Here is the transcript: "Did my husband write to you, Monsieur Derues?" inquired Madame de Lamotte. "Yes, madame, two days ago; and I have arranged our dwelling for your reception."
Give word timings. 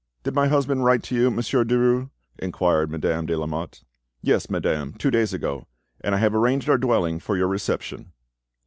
"Did 0.23 0.33
my 0.33 0.47
husband 0.47 0.83
write 0.83 1.03
to 1.03 1.15
you, 1.15 1.29
Monsieur 1.29 1.63
Derues?" 1.63 2.09
inquired 2.39 2.89
Madame 2.89 3.27
de 3.27 3.37
Lamotte. 3.37 3.83
"Yes, 4.23 4.49
madame, 4.49 4.93
two 4.93 5.11
days 5.11 5.31
ago; 5.31 5.67
and 6.03 6.15
I 6.15 6.17
have 6.17 6.33
arranged 6.33 6.67
our 6.67 6.79
dwelling 6.79 7.19
for 7.19 7.37
your 7.37 7.47
reception." 7.47 8.11